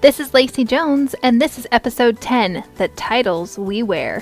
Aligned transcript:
This 0.00 0.18
is 0.18 0.32
Lacey 0.32 0.64
Jones, 0.64 1.14
and 1.22 1.42
this 1.42 1.58
is 1.58 1.66
episode 1.70 2.22
10 2.22 2.64
The 2.76 2.88
Titles 2.88 3.58
We 3.58 3.82
Wear. 3.82 4.20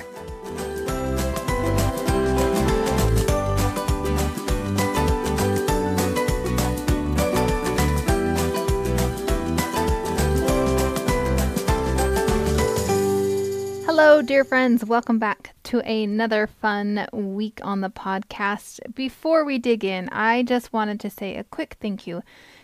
Hello, 13.85 14.21
dear 14.21 14.43
friends. 14.43 14.83
Welcome 14.83 15.17
back 15.17 15.55
to 15.63 15.79
another 15.79 16.47
fun 16.47 17.07
week 17.13 17.61
on 17.63 17.79
the 17.79 17.89
podcast. 17.89 18.81
Before 18.93 19.45
we 19.45 19.57
dig 19.57 19.85
in, 19.85 20.09
I 20.09 20.43
just 20.43 20.73
wanted 20.73 20.99
to 20.99 21.09
say 21.09 21.37
a 21.37 21.45
quick 21.45 21.77
thank 21.79 22.05
you 22.05 22.21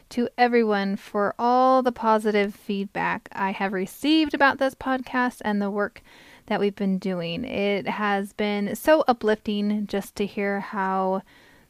to 0.10 0.30
everyone 0.38 0.96
for 0.96 1.34
all 1.38 1.82
the 1.82 1.92
positive 1.92 2.56
feedback 2.56 3.30
I 3.32 3.52
have 3.52 3.74
received 3.74 4.34
about 4.34 4.58
this 4.58 4.76
podcast 4.76 5.42
and 5.44 5.62
the 5.62 5.72
work 5.72 6.02
that 6.48 6.60
we've 6.60 6.76
been 6.76 6.98
doing. 6.98 7.44
It 7.44 7.88
has 7.88 8.34
been 8.34 8.76
so 8.76 9.04
uplifting 9.08 9.88
just 9.88 10.16
to 10.16 10.26
hear 10.26 10.60
how 10.60 11.24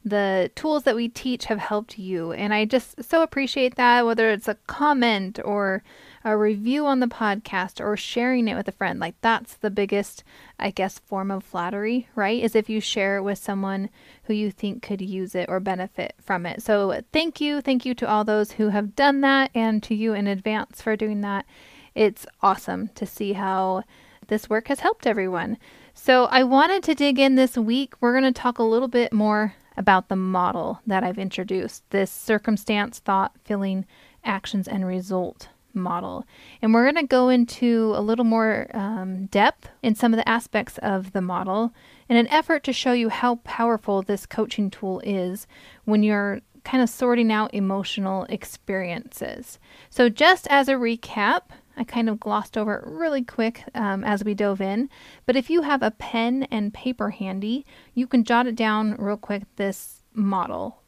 the 0.04 0.52
tools 0.54 0.84
that 0.84 0.96
we 0.96 1.08
teach 1.08 1.46
have 1.46 1.60
helped 1.60 1.98
you. 1.98 2.32
And 2.32 2.54
I 2.54 2.66
just 2.66 3.04
so 3.04 3.24
appreciate 3.24 3.76
that, 3.76 4.06
whether 4.06 4.30
it's 4.30 4.48
a 4.48 4.58
comment 4.68 5.40
or 5.44 5.84
a 6.26 6.36
review 6.36 6.88
on 6.88 7.00
the 7.00 7.08
podcast 7.08 7.80
or 7.80 7.96
sharing 7.96 8.48
it 8.48 8.56
with 8.56 8.68
a 8.68 8.72
friend. 8.72 9.00
Like, 9.00 9.14
that's 9.22 9.54
the 9.54 9.70
biggest, 9.70 10.24
I 10.60 10.72
guess, 10.72 10.98
form 10.98 11.30
of 11.30 11.44
flattery, 11.44 12.10
right? 12.16 12.44
Is 12.44 12.56
if 12.56 12.68
you 12.68 12.82
share 12.82 13.18
it 13.18 13.22
with 13.22 13.38
someone 13.38 13.92
who 14.24 14.34
you 14.34 14.50
think 14.50 14.82
could 14.82 15.02
use 15.02 15.36
it 15.36 15.48
or 15.48 15.60
benefit 15.60 16.16
from 16.20 16.48
it. 16.48 16.64
So, 16.64 17.00
thank 17.14 17.40
you. 17.40 17.62
Thank 17.62 17.86
you 17.86 17.94
to 17.94 18.10
all 18.10 18.24
those 18.24 18.54
who 18.54 18.70
have 18.70 18.96
done 18.96 19.22
that 19.22 19.52
and 19.54 19.84
to 19.84 19.94
you 19.94 20.16
in 20.16 20.26
advance 20.26 20.82
for 20.82 20.96
doing 20.96 21.22
that. 21.22 21.46
It's 21.94 22.26
awesome 22.42 22.90
to 22.96 23.06
see 23.06 23.34
how 23.34 23.84
this 24.28 24.50
work 24.50 24.70
has 24.70 24.80
helped 24.80 25.06
everyone. 25.06 25.60
So, 25.94 26.26
I 26.26 26.44
wanted 26.44 26.82
to 26.84 26.96
dig 26.96 27.20
in 27.20 27.36
this 27.36 27.56
week. 27.56 27.94
We're 28.02 28.20
going 28.20 28.34
to 28.34 28.42
talk 28.42 28.58
a 28.58 28.64
little 28.64 28.88
bit 28.88 29.14
more 29.14 29.54
about 29.78 30.10
the 30.10 30.16
model 30.16 30.80
that 30.88 31.04
I've 31.04 31.20
introduced 31.20 31.88
this 31.92 32.10
circumstance, 32.10 32.98
thought, 32.98 33.34
feeling, 33.44 33.86
actions, 34.24 34.68
and 34.68 34.88
result 34.88 35.50
model. 35.76 36.26
And 36.62 36.74
we're 36.74 36.86
going 36.92 37.04
to 37.04 37.08
go 37.08 37.30
into 37.30 37.94
a 37.96 38.02
little 38.02 38.26
more 38.26 38.68
um, 38.74 39.28
depth 39.28 39.70
in 39.84 39.96
some 39.96 40.14
of 40.14 40.18
the 40.18 40.28
aspects 40.28 40.78
of 40.80 41.12
the 41.12 41.22
model 41.22 41.74
in 42.10 42.18
an 42.18 42.28
effort 42.28 42.64
to 42.64 42.74
show 42.74 42.94
you 42.94 43.10
how 43.10 43.36
powerful 43.38 44.02
this 44.02 44.26
coaching 44.26 44.70
tool 44.70 45.02
is 45.04 45.48
when 45.84 46.04
you're 46.04 46.42
kind 46.64 46.82
of 46.82 46.90
sorting 46.90 47.32
out 47.32 47.54
emotional 47.54 48.26
experiences. 48.30 49.60
So, 49.90 50.10
just 50.10 50.48
as 50.48 50.68
a 50.68 50.74
recap, 50.74 51.42
I 51.78 51.84
kind 51.84 52.10
of 52.10 52.20
glossed 52.20 52.58
over 52.58 52.76
it 52.76 52.88
really 52.88 53.24
quick 53.24 53.64
um, 53.74 54.04
as 54.04 54.24
we 54.24 54.34
dove 54.34 54.62
in. 54.62 54.90
But 55.26 55.36
if 55.36 55.50
you 55.50 55.62
have 55.62 55.84
a 55.84 55.92
pen 55.92 56.44
and 56.52 56.74
paper 56.74 57.12
handy, 57.12 57.66
you 57.94 58.08
can 58.08 58.24
jot 58.24 58.48
it 58.48 58.56
down 58.56 58.96
real 58.98 59.18
quick 59.18 59.44
this 59.56 60.04
model. 60.14 60.82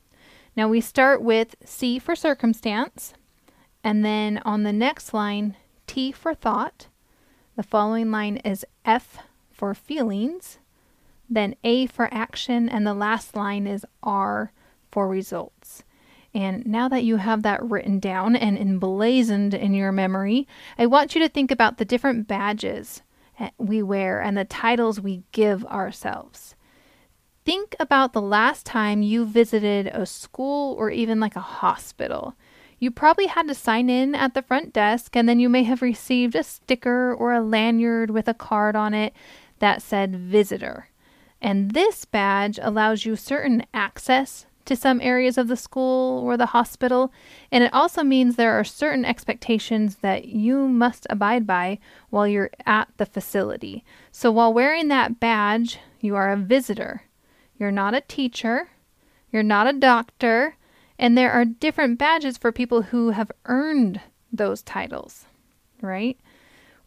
Now 0.55 0.67
we 0.67 0.81
start 0.81 1.21
with 1.21 1.55
C 1.63 1.99
for 1.99 2.15
circumstance, 2.15 3.13
and 3.87 4.03
then 4.03 4.41
on 4.43 4.63
the 4.63 4.73
next 4.73 5.13
line, 5.13 5.55
T 5.87 6.11
for 6.11 6.33
thought. 6.33 6.87
The 7.55 7.63
following 7.63 8.11
line 8.11 8.35
is 8.43 8.65
F 8.83 9.19
for 9.49 9.73
feelings, 9.73 10.59
then 11.29 11.55
A 11.63 11.85
for 11.85 12.13
action, 12.13 12.67
and 12.67 12.85
the 12.85 12.93
last 12.93 13.33
line 13.33 13.65
is 13.65 13.85
R 14.03 14.51
for 14.91 15.07
results. 15.07 15.85
And 16.33 16.67
now 16.67 16.89
that 16.89 17.05
you 17.05 17.15
have 17.15 17.43
that 17.43 17.63
written 17.63 17.97
down 17.99 18.35
and 18.35 18.57
emblazoned 18.57 19.53
in 19.53 19.73
your 19.73 19.93
memory, 19.93 20.49
I 20.77 20.85
want 20.85 21.15
you 21.15 21.21
to 21.21 21.29
think 21.29 21.49
about 21.49 21.77
the 21.77 21.85
different 21.85 22.27
badges 22.27 23.03
we 23.57 23.81
wear 23.81 24.21
and 24.21 24.37
the 24.37 24.43
titles 24.43 24.99
we 24.99 25.23
give 25.31 25.63
ourselves. 25.63 26.55
Think 27.45 27.73
about 27.79 28.11
the 28.11 28.21
last 28.21 28.65
time 28.65 29.01
you 29.01 29.23
visited 29.23 29.87
a 29.87 30.05
school 30.05 30.73
or 30.73 30.91
even 30.91 31.21
like 31.21 31.37
a 31.37 31.39
hospital. 31.39 32.35
You 32.79 32.91
probably 32.91 33.25
had 33.25 33.47
to 33.47 33.55
sign 33.55 33.89
in 33.89 34.13
at 34.13 34.33
the 34.33 34.41
front 34.41 34.71
desk, 34.73 35.15
and 35.15 35.27
then 35.27 35.39
you 35.39 35.49
may 35.49 35.63
have 35.63 35.81
received 35.81 36.35
a 36.35 36.43
sticker 36.43 37.13
or 37.13 37.33
a 37.33 37.41
lanyard 37.41 38.11
with 38.11 38.27
a 38.27 38.33
card 38.33 38.75
on 38.75 38.93
it 38.93 39.13
that 39.59 39.81
said 39.81 40.15
visitor. 40.15 40.89
And 41.41 41.71
this 41.71 42.05
badge 42.05 42.59
allows 42.61 43.05
you 43.05 43.15
certain 43.15 43.65
access 43.73 44.45
to 44.65 44.75
some 44.75 44.99
areas 45.01 45.37
of 45.37 45.47
the 45.47 45.55
school 45.55 46.21
or 46.23 46.37
the 46.37 46.47
hospital, 46.47 47.11
and 47.51 47.63
it 47.63 47.73
also 47.73 48.03
means 48.03 48.35
there 48.35 48.59
are 48.59 48.63
certain 48.63 49.05
expectations 49.05 49.97
that 49.97 50.25
you 50.25 50.67
must 50.67 51.07
abide 51.09 51.47
by 51.47 51.79
while 52.09 52.27
you're 52.27 52.51
at 52.65 52.89
the 52.97 53.05
facility. 53.05 53.83
So 54.11 54.29
while 54.29 54.53
wearing 54.53 54.89
that 54.89 55.19
badge, 55.19 55.79
you 56.01 56.15
are 56.15 56.31
a 56.31 56.37
visitor. 56.37 57.03
You're 57.57 57.71
not 57.71 57.95
a 57.95 58.01
teacher, 58.01 58.69
you're 59.31 59.41
not 59.41 59.67
a 59.67 59.73
doctor, 59.73 60.57
and 60.99 61.17
there 61.17 61.31
are 61.31 61.45
different 61.45 61.97
badges 61.97 62.37
for 62.37 62.51
people 62.51 62.83
who 62.83 63.11
have 63.11 63.31
earned 63.45 64.01
those 64.31 64.61
titles, 64.61 65.25
right? 65.81 66.17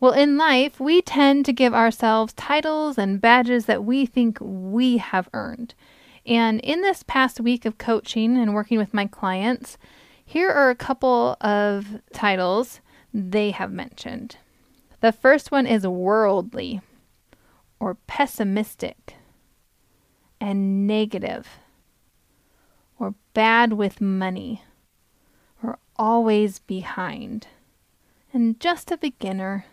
Well, 0.01 0.13
in 0.13 0.39
life, 0.39 0.81
we 0.81 1.03
tend 1.03 1.45
to 1.45 1.53
give 1.53 1.75
ourselves 1.75 2.33
titles 2.33 2.97
and 2.97 3.21
badges 3.21 3.67
that 3.67 3.85
we 3.85 4.07
think 4.07 4.39
we 4.41 4.97
have 4.97 5.29
earned. 5.35 5.75
And 6.27 6.61
in 6.61 6.81
this 6.81 7.03
past 7.03 7.41
week 7.41 7.65
of 7.65 7.79
coaching 7.79 8.37
and 8.37 8.55
working 8.55 8.79
with 8.79 8.95
my 8.95 9.07
clients, 9.07 9.77
here 10.25 10.51
are 10.51 10.71
a 10.71 10.75
couple 10.75 11.37
of 11.41 12.01
titles 12.13 12.81
they 13.13 13.51
have 13.51 13.73
mentioned. 13.73 14.37
The 15.01 15.13
first 15.13 15.51
one 15.51 15.67
is 15.67 15.87
worldly 15.87 16.81
or 17.79 17.95
pessimistic 18.07 19.17
and 20.41 20.87
negative 20.87 21.49
or 23.01 23.15
bad 23.35 23.73
with 23.73 24.01
money 24.01 24.63
or 25.63 25.79
always 25.97 26.61
behind 26.61 27.49
and 28.33 28.61
just 28.61 28.93
a 28.93 28.97
beginner 28.97 29.65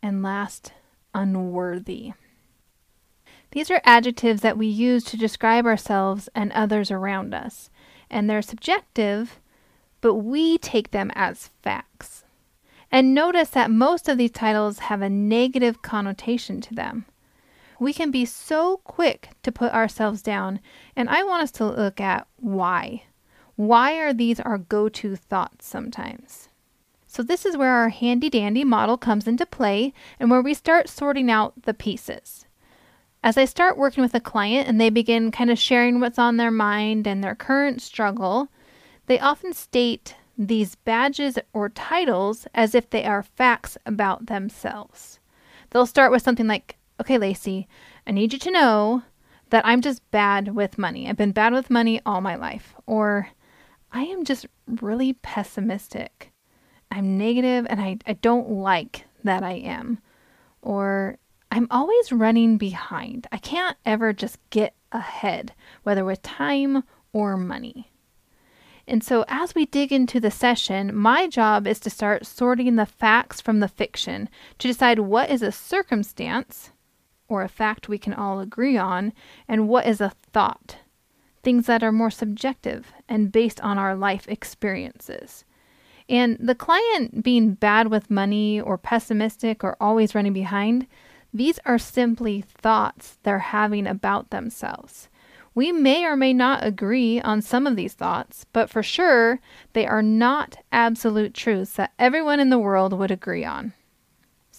and 0.00 0.22
last 0.22 0.72
unworthy. 1.14 2.12
These 3.50 3.70
are 3.70 3.80
adjectives 3.84 4.42
that 4.42 4.56
we 4.56 4.68
use 4.68 5.02
to 5.04 5.16
describe 5.16 5.66
ourselves 5.66 6.28
and 6.34 6.52
others 6.52 6.90
around 6.90 7.34
us, 7.34 7.68
and 8.08 8.30
they're 8.30 8.42
subjective, 8.42 9.40
but 10.00 10.14
we 10.14 10.56
take 10.56 10.92
them 10.92 11.10
as 11.16 11.50
facts. 11.62 12.24
And 12.92 13.14
notice 13.14 13.50
that 13.50 13.70
most 13.70 14.08
of 14.08 14.18
these 14.18 14.30
titles 14.30 14.80
have 14.80 15.02
a 15.02 15.10
negative 15.10 15.82
connotation 15.82 16.60
to 16.60 16.74
them. 16.74 17.06
We 17.80 17.94
can 17.94 18.10
be 18.10 18.26
so 18.26 18.76
quick 18.84 19.30
to 19.42 19.50
put 19.50 19.72
ourselves 19.72 20.20
down, 20.20 20.60
and 20.94 21.08
I 21.08 21.22
want 21.22 21.42
us 21.42 21.50
to 21.52 21.64
look 21.64 21.98
at 21.98 22.28
why. 22.36 23.04
Why 23.56 23.94
are 23.94 24.12
these 24.12 24.38
our 24.38 24.58
go 24.58 24.90
to 24.90 25.16
thoughts 25.16 25.66
sometimes? 25.66 26.50
So, 27.06 27.22
this 27.22 27.46
is 27.46 27.56
where 27.56 27.72
our 27.72 27.88
handy 27.88 28.28
dandy 28.28 28.64
model 28.64 28.98
comes 28.98 29.26
into 29.26 29.46
play 29.46 29.94
and 30.20 30.30
where 30.30 30.42
we 30.42 30.52
start 30.52 30.90
sorting 30.90 31.30
out 31.30 31.62
the 31.62 31.72
pieces. 31.72 32.44
As 33.24 33.38
I 33.38 33.46
start 33.46 33.78
working 33.78 34.02
with 34.02 34.14
a 34.14 34.20
client 34.20 34.68
and 34.68 34.78
they 34.78 34.90
begin 34.90 35.30
kind 35.30 35.50
of 35.50 35.58
sharing 35.58 36.00
what's 36.00 36.18
on 36.18 36.36
their 36.36 36.50
mind 36.50 37.06
and 37.06 37.24
their 37.24 37.34
current 37.34 37.80
struggle, 37.80 38.48
they 39.06 39.18
often 39.18 39.54
state 39.54 40.16
these 40.36 40.74
badges 40.74 41.38
or 41.54 41.70
titles 41.70 42.46
as 42.54 42.74
if 42.74 42.90
they 42.90 43.04
are 43.06 43.22
facts 43.22 43.78
about 43.86 44.26
themselves. 44.26 45.18
They'll 45.70 45.86
start 45.86 46.12
with 46.12 46.22
something 46.22 46.46
like, 46.46 46.76
Okay, 47.00 47.16
Lacey, 47.16 47.66
I 48.06 48.10
need 48.10 48.34
you 48.34 48.38
to 48.40 48.50
know 48.50 49.02
that 49.48 49.64
I'm 49.64 49.80
just 49.80 50.08
bad 50.10 50.54
with 50.54 50.76
money. 50.76 51.08
I've 51.08 51.16
been 51.16 51.32
bad 51.32 51.54
with 51.54 51.70
money 51.70 51.98
all 52.04 52.20
my 52.20 52.36
life. 52.36 52.74
Or 52.84 53.30
I 53.90 54.02
am 54.02 54.22
just 54.22 54.46
really 54.66 55.14
pessimistic. 55.14 56.30
I'm 56.90 57.16
negative 57.16 57.66
and 57.70 57.80
I, 57.80 57.96
I 58.06 58.12
don't 58.12 58.50
like 58.50 59.06
that 59.24 59.42
I 59.42 59.52
am. 59.52 59.98
Or 60.60 61.16
I'm 61.50 61.68
always 61.70 62.12
running 62.12 62.58
behind. 62.58 63.26
I 63.32 63.38
can't 63.38 63.78
ever 63.86 64.12
just 64.12 64.38
get 64.50 64.74
ahead, 64.92 65.54
whether 65.84 66.04
with 66.04 66.20
time 66.20 66.84
or 67.14 67.38
money. 67.38 67.90
And 68.86 69.02
so, 69.02 69.24
as 69.28 69.54
we 69.54 69.66
dig 69.66 69.92
into 69.92 70.20
the 70.20 70.30
session, 70.30 70.94
my 70.94 71.28
job 71.28 71.66
is 71.66 71.80
to 71.80 71.90
start 71.90 72.26
sorting 72.26 72.74
the 72.76 72.86
facts 72.86 73.40
from 73.40 73.60
the 73.60 73.68
fiction 73.68 74.28
to 74.58 74.68
decide 74.68 74.98
what 74.98 75.30
is 75.30 75.42
a 75.42 75.52
circumstance 75.52 76.72
or 77.30 77.42
a 77.42 77.48
fact 77.48 77.88
we 77.88 77.96
can 77.96 78.12
all 78.12 78.40
agree 78.40 78.76
on 78.76 79.14
and 79.48 79.68
what 79.68 79.86
is 79.86 80.00
a 80.00 80.12
thought, 80.32 80.76
things 81.42 81.66
that 81.66 81.82
are 81.82 81.92
more 81.92 82.10
subjective 82.10 82.92
and 83.08 83.32
based 83.32 83.60
on 83.60 83.78
our 83.78 83.94
life 83.94 84.28
experiences. 84.28 85.44
And 86.08 86.36
the 86.40 86.56
client 86.56 87.22
being 87.22 87.54
bad 87.54 87.86
with 87.86 88.10
money 88.10 88.60
or 88.60 88.76
pessimistic 88.76 89.62
or 89.62 89.76
always 89.80 90.14
running 90.14 90.32
behind, 90.32 90.88
these 91.32 91.60
are 91.64 91.78
simply 91.78 92.42
thoughts 92.42 93.18
they're 93.22 93.38
having 93.38 93.86
about 93.86 94.30
themselves. 94.30 95.08
We 95.54 95.70
may 95.70 96.04
or 96.04 96.16
may 96.16 96.32
not 96.32 96.64
agree 96.64 97.20
on 97.20 97.42
some 97.42 97.66
of 97.66 97.76
these 97.76 97.94
thoughts, 97.94 98.46
but 98.52 98.70
for 98.70 98.82
sure, 98.82 99.40
they 99.72 99.86
are 99.86 100.02
not 100.02 100.56
absolute 100.72 101.34
truths 101.34 101.74
that 101.74 101.92
everyone 101.98 102.40
in 102.40 102.50
the 102.50 102.58
world 102.58 102.92
would 102.92 103.10
agree 103.10 103.44
on. 103.44 103.72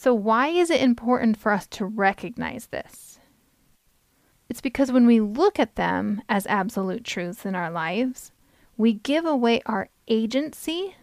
So, 0.01 0.15
why 0.15 0.47
is 0.47 0.71
it 0.71 0.81
important 0.81 1.37
for 1.37 1.51
us 1.51 1.67
to 1.67 1.85
recognize 1.85 2.65
this? 2.65 3.19
It's 4.49 4.59
because 4.59 4.91
when 4.91 5.05
we 5.05 5.19
look 5.19 5.59
at 5.59 5.75
them 5.75 6.23
as 6.27 6.47
absolute 6.47 7.03
truths 7.03 7.45
in 7.45 7.53
our 7.53 7.69
lives, 7.69 8.31
we 8.77 8.93
give 8.93 9.27
away 9.27 9.61
our 9.67 9.89
agency 10.07 10.95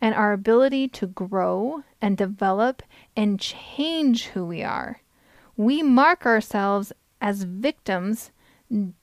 and 0.00 0.14
our 0.14 0.32
ability 0.32 0.86
to 0.90 1.08
grow 1.08 1.82
and 2.00 2.16
develop 2.16 2.84
and 3.16 3.40
change 3.40 4.26
who 4.26 4.46
we 4.46 4.62
are. 4.62 5.02
We 5.56 5.82
mark 5.82 6.24
ourselves 6.24 6.92
as 7.20 7.42
victims 7.42 8.30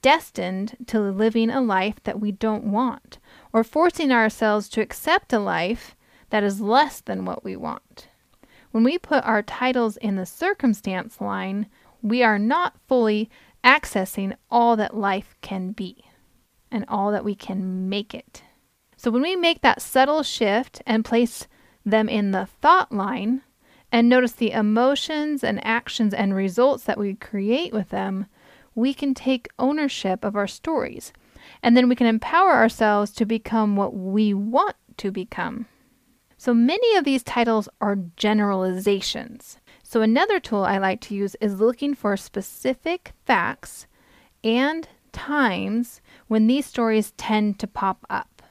destined 0.01 0.77
to 0.87 1.01
living 1.01 1.49
a 1.49 1.59
life 1.59 2.01
that 2.03 2.21
we 2.21 2.31
don't 2.31 2.71
want, 2.71 3.17
or 3.51 3.65
forcing 3.65 4.13
ourselves 4.13 4.69
to 4.69 4.81
accept 4.81 5.33
a 5.33 5.39
life 5.39 5.97
that 6.29 6.41
is 6.41 6.61
less 6.61 7.01
than 7.01 7.25
what 7.25 7.43
we 7.43 7.57
want. 7.57 8.07
When 8.71 8.83
we 8.83 8.97
put 8.97 9.25
our 9.25 9.43
titles 9.43 9.97
in 9.97 10.15
the 10.15 10.25
circumstance 10.25 11.19
line, 11.19 11.67
we 12.01 12.23
are 12.23 12.39
not 12.39 12.75
fully 12.87 13.29
accessing 13.63 14.35
all 14.49 14.75
that 14.77 14.95
life 14.95 15.35
can 15.41 15.71
be 15.71 16.05
and 16.71 16.85
all 16.87 17.11
that 17.11 17.25
we 17.25 17.35
can 17.35 17.89
make 17.89 18.13
it. 18.13 18.43
So 18.95 19.11
when 19.11 19.21
we 19.21 19.35
make 19.35 19.61
that 19.61 19.81
subtle 19.81 20.23
shift 20.23 20.81
and 20.85 21.03
place 21.03 21.47
them 21.85 22.07
in 22.07 22.31
the 22.31 22.45
thought 22.45 22.91
line 22.91 23.41
and 23.91 24.07
notice 24.07 24.31
the 24.31 24.51
emotions 24.51 25.43
and 25.43 25.63
actions 25.65 26.13
and 26.13 26.33
results 26.33 26.85
that 26.85 26.97
we 26.97 27.15
create 27.15 27.73
with 27.73 27.89
them, 27.89 28.27
we 28.73 28.93
can 28.93 29.13
take 29.13 29.49
ownership 29.59 30.23
of 30.23 30.35
our 30.35 30.47
stories. 30.47 31.11
And 31.61 31.75
then 31.75 31.89
we 31.89 31.95
can 31.95 32.07
empower 32.07 32.51
ourselves 32.53 33.11
to 33.13 33.25
become 33.25 33.75
what 33.75 33.93
we 33.93 34.33
want 34.33 34.75
to 34.97 35.11
become. 35.11 35.65
So 36.43 36.55
many 36.55 36.95
of 36.95 37.03
these 37.03 37.21
titles 37.21 37.69
are 37.81 37.99
generalizations. 38.17 39.59
So 39.83 40.01
another 40.01 40.39
tool 40.39 40.63
I 40.63 40.79
like 40.79 40.99
to 41.01 41.13
use 41.13 41.35
is 41.39 41.59
looking 41.59 41.93
for 41.93 42.17
specific 42.17 43.11
facts 43.27 43.85
and 44.43 44.87
times 45.11 46.01
when 46.27 46.47
these 46.47 46.65
stories 46.65 47.11
tend 47.11 47.59
to 47.59 47.67
pop 47.67 48.07
up. 48.09 48.41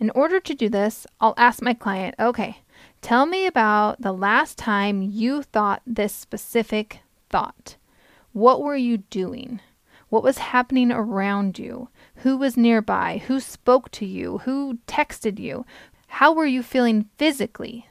In 0.00 0.08
order 0.14 0.40
to 0.40 0.54
do 0.54 0.70
this, 0.70 1.06
I'll 1.20 1.34
ask 1.36 1.60
my 1.60 1.74
client, 1.74 2.14
okay, 2.18 2.62
tell 3.02 3.26
me 3.26 3.44
about 3.44 4.00
the 4.00 4.12
last 4.12 4.56
time 4.56 5.02
you 5.02 5.42
thought 5.42 5.82
this 5.86 6.14
specific 6.14 7.00
thought. 7.28 7.76
What 8.32 8.62
were 8.62 8.76
you 8.76 8.96
doing? 8.96 9.60
What 10.08 10.22
was 10.22 10.38
happening 10.38 10.90
around 10.90 11.58
you? 11.58 11.88
Who 12.16 12.36
was 12.36 12.56
nearby? 12.56 13.22
Who 13.26 13.40
spoke 13.40 13.90
to 13.92 14.06
you? 14.06 14.38
Who 14.44 14.78
texted 14.86 15.38
you? 15.38 15.66
How 16.16 16.34
were 16.34 16.46
you 16.46 16.62
feeling 16.62 17.08
physically? 17.16 17.88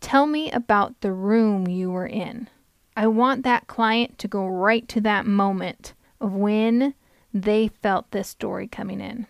Tell 0.00 0.26
me 0.26 0.50
about 0.50 1.02
the 1.02 1.12
room 1.12 1.68
you 1.68 1.90
were 1.90 2.06
in. 2.06 2.48
I 2.96 3.06
want 3.06 3.44
that 3.44 3.66
client 3.66 4.18
to 4.20 4.28
go 4.28 4.46
right 4.46 4.88
to 4.88 5.00
that 5.02 5.26
moment 5.26 5.92
of 6.22 6.32
when 6.32 6.94
they 7.34 7.68
felt 7.68 8.10
this 8.10 8.28
story 8.28 8.66
coming 8.66 8.98
in. 8.98 9.26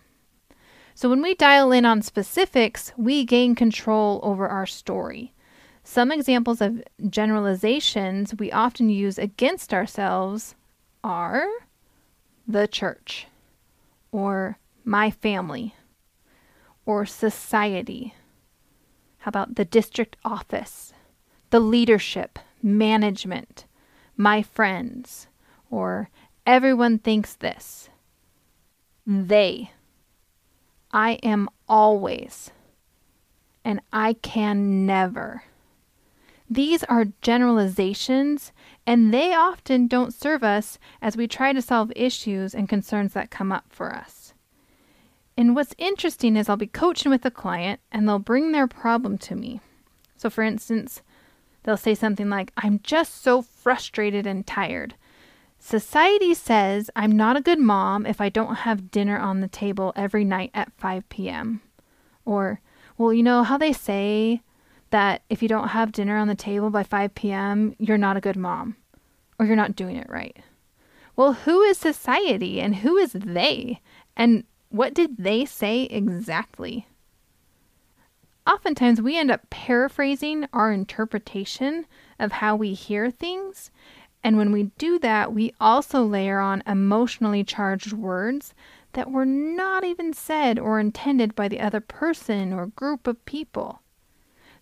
So, 0.95 1.11
when 1.11 1.23
we 1.23 1.35
dial 1.35 1.73
in 1.73 1.85
on 1.85 2.03
specifics, 2.03 2.93
we 2.97 3.25
gain 3.25 3.57
control 3.57 4.21
over 4.23 4.47
our 4.47 4.65
story. 4.65 5.35
Some 5.83 6.13
examples 6.13 6.61
of 6.61 6.85
generalizations 7.11 8.33
we 8.39 8.53
often 8.53 8.89
use 8.89 9.19
against 9.19 9.75
ourselves 9.75 10.55
are 11.03 11.49
the 12.47 12.69
church, 12.69 13.27
or 14.13 14.57
my 14.85 15.11
family, 15.11 15.75
or 16.87 17.07
society. 17.07 18.15
How 19.19 19.29
about 19.31 19.55
the 19.55 19.65
district 19.65 20.17
office, 20.25 20.93
the 21.51 21.61
leadership, 21.61 22.39
management, 22.63 23.67
my 24.17 24.43
friends, 24.43 25.29
or 25.71 26.09
everyone 26.47 26.99
thinks 26.99 27.35
this. 27.35 27.89
They. 29.07 29.71
I 30.93 31.13
am 31.23 31.49
always, 31.69 32.51
and 33.65 33.81
I 33.93 34.15
can 34.15 34.87
never. 34.87 35.45
These 36.49 36.85
are 36.85 37.07
generalizations, 37.21 38.53
and 38.87 39.13
they 39.13 39.35
often 39.35 39.89
don't 39.89 40.15
serve 40.15 40.45
us 40.45 40.79
as 41.03 41.17
we 41.17 41.27
try 41.27 41.53
to 41.53 41.61
solve 41.61 41.93
issues 41.97 42.55
and 42.55 42.69
concerns 42.69 43.13
that 43.15 43.31
come 43.31 43.51
up 43.51 43.65
for 43.71 43.93
us. 43.93 44.24
And 45.37 45.55
what's 45.55 45.75
interesting 45.79 46.37
is 46.37 46.49
I'll 46.49 46.57
be 46.57 46.67
coaching 46.67 47.11
with 47.11 47.25
a 47.25 47.31
client 47.31 47.81
and 47.91 48.09
they'll 48.09 48.19
bring 48.19 48.53
their 48.53 48.67
problem 48.67 49.19
to 49.19 49.35
me. 49.35 49.61
So, 50.17 50.31
for 50.31 50.43
instance, 50.45 51.03
they'll 51.65 51.77
say 51.77 51.95
something 51.95 52.31
like, 52.31 52.53
I'm 52.57 52.81
just 52.83 53.23
so 53.23 53.43
frustrated 53.43 54.27
and 54.27 54.47
tired. 54.47 54.95
Society 55.59 56.35
says 56.35 56.91
I'm 56.95 57.17
not 57.17 57.37
a 57.37 57.43
good 57.43 57.59
mom 57.59 58.07
if 58.07 58.21
I 58.21 58.29
don't 58.29 58.57
have 58.57 58.91
dinner 58.91 59.19
on 59.19 59.41
the 59.41 59.49
table 59.49 59.93
every 59.97 60.25
night 60.25 60.51
at 60.55 60.73
5 60.77 61.09
p.m. 61.09 61.63
Or, 62.25 62.61
well, 62.97 63.13
you 63.13 63.23
know 63.23 63.43
how 63.43 63.59
they 63.59 63.73
say 63.73 64.43
that 64.91 65.23
if 65.29 65.43
you 65.43 65.49
don't 65.49 65.69
have 65.69 65.91
dinner 65.91 66.17
on 66.17 66.29
the 66.29 66.35
table 66.35 66.71
by 66.71 66.85
5 66.85 67.15
p.m., 67.15 67.75
you're 67.79 67.99
not 67.99 68.17
a 68.17 68.21
good 68.21 68.37
mom 68.37 68.77
or 69.39 69.47
you're 69.47 69.57
not 69.57 69.75
doing 69.75 69.97
it 69.97 70.09
right. 70.09 70.37
Well, 71.17 71.33
who 71.33 71.63
is 71.63 71.79
society 71.79 72.61
and 72.61 72.77
who 72.77 72.97
is 72.97 73.13
they? 73.13 73.81
And 74.17 74.45
what 74.75 74.93
did 74.93 75.19
they 75.19 75.45
say 75.45 75.85
exactly? 75.85 76.89
Oftentimes, 78.45 79.01
we 79.01 79.17
end 79.17 79.31
up 79.31 79.49
paraphrasing 79.49 80.49
our 80.53 80.73
interpretation 80.73 81.87
of 82.19 82.33
how 82.33 82.57
we 82.57 82.75
hear 82.75 83.09
things. 83.09 83.71
And 84.25 84.37
when 84.37 84.51
we 84.51 84.73
do 84.77 84.99
that, 84.99 85.33
we 85.33 85.55
also 85.61 86.03
layer 86.03 86.41
on 86.41 86.65
emotionally 86.67 87.45
charged 87.45 87.93
words 87.93 88.53
that 88.95 89.13
were 89.13 89.25
not 89.25 89.85
even 89.85 90.13
said 90.13 90.59
or 90.59 90.81
intended 90.81 91.37
by 91.37 91.47
the 91.47 91.61
other 91.61 91.81
person 91.81 92.53
or 92.53 92.67
group 92.67 93.07
of 93.07 93.25
people. 93.27 93.81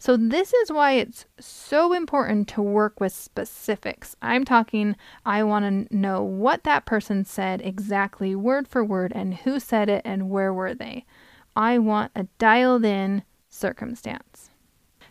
So, 0.02 0.16
this 0.16 0.52
is 0.52 0.72
why 0.72 0.94
it's 0.94 1.26
so 1.38 1.92
important 1.92 2.48
to 2.48 2.60
work 2.60 2.98
with 2.98 3.12
specifics. 3.12 4.16
I'm 4.20 4.44
talking, 4.44 4.96
I 5.24 5.44
want 5.44 5.88
to 5.88 5.96
know 5.96 6.24
what 6.24 6.64
that 6.64 6.86
person 6.86 7.24
said 7.24 7.60
exactly, 7.60 8.34
word 8.34 8.66
for 8.66 8.84
word, 8.84 9.12
and 9.14 9.32
who 9.32 9.60
said 9.60 9.88
it 9.88 10.02
and 10.04 10.28
where 10.28 10.52
were 10.52 10.74
they. 10.74 11.04
I 11.54 11.78
want 11.78 12.10
a 12.16 12.24
dialed 12.38 12.84
in 12.84 13.22
circumstance. 13.48 14.50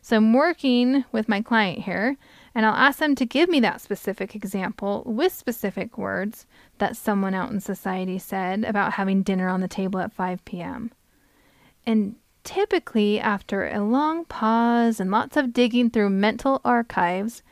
So, 0.01 0.17
I'm 0.17 0.33
working 0.33 1.05
with 1.13 1.29
my 1.29 1.41
client 1.41 1.85
here, 1.85 2.17
and 2.53 2.65
I'll 2.65 2.75
ask 2.75 2.99
them 2.99 3.15
to 3.15 3.25
give 3.25 3.47
me 3.47 3.61
that 3.61 3.79
specific 3.79 4.35
example 4.35 5.03
with 5.05 5.31
specific 5.31 5.97
words 5.97 6.45
that 6.79 6.97
someone 6.97 7.33
out 7.33 7.49
in 7.49 7.61
society 7.61 8.19
said 8.19 8.65
about 8.65 8.91
having 8.91 9.23
dinner 9.23 9.47
on 9.47 9.61
the 9.61 9.69
table 9.69 10.01
at 10.01 10.11
5 10.11 10.43
p.m. 10.43 10.91
And 11.85 12.17
Typically, 12.43 13.19
after 13.19 13.67
a 13.67 13.79
long 13.79 14.25
pause 14.25 14.99
and 14.99 15.11
lots 15.11 15.37
of 15.37 15.53
digging 15.53 15.89
through 15.89 16.09
mental 16.09 16.59
archives, 16.65 17.43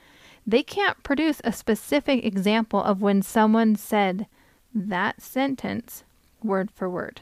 they 0.48 0.64
can't 0.64 1.04
produce 1.04 1.42
a 1.44 1.54
specific 1.54 2.26
example 2.26 2.82
of 2.82 3.02
when 3.02 3.22
someone 3.22 3.76
said 3.76 4.26
that 4.74 5.22
sentence 5.22 6.04
word 6.44 6.72
for 6.72 6.90
word. 6.90 7.22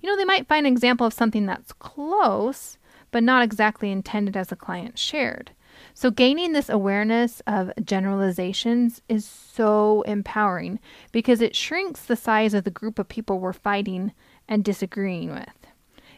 You 0.00 0.08
know, 0.08 0.16
they 0.16 0.24
might 0.24 0.48
find 0.48 0.66
an 0.66 0.72
example 0.72 1.06
of 1.06 1.14
something 1.14 1.46
that's 1.46 1.72
close, 1.72 2.76
but 3.10 3.22
not 3.22 3.42
exactly 3.42 3.90
intended 3.90 4.36
as 4.36 4.48
the 4.48 4.56
client 4.56 4.98
shared. 4.98 5.52
So, 5.94 6.10
gaining 6.10 6.52
this 6.52 6.68
awareness 6.68 7.40
of 7.46 7.72
generalizations 7.82 9.00
is 9.08 9.24
so 9.24 10.02
empowering 10.02 10.78
because 11.12 11.40
it 11.40 11.56
shrinks 11.56 12.04
the 12.04 12.16
size 12.16 12.52
of 12.52 12.64
the 12.64 12.70
group 12.70 12.98
of 12.98 13.08
people 13.08 13.38
we're 13.38 13.52
fighting 13.52 14.12
and 14.48 14.64
disagreeing 14.64 15.30
with. 15.32 15.61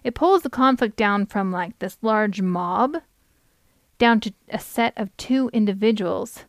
It 0.04 0.14
pulls 0.14 0.42
the 0.42 0.50
conflict 0.50 0.96
down 0.96 1.26
from 1.26 1.50
like 1.50 1.78
this 1.78 1.96
large 2.02 2.42
mob 2.42 2.98
down 3.98 4.20
to 4.20 4.32
a 4.50 4.58
set 4.58 4.92
of 4.96 5.16
two 5.16 5.48
individuals. 5.52 6.44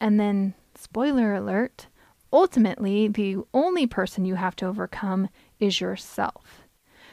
And 0.00 0.20
then, 0.20 0.54
spoiler 0.76 1.34
alert, 1.34 1.88
ultimately, 2.32 3.08
the 3.08 3.38
only 3.52 3.86
person 3.86 4.24
you 4.24 4.36
have 4.36 4.54
to 4.56 4.66
overcome 4.66 5.28
is 5.58 5.80
yourself. 5.80 6.62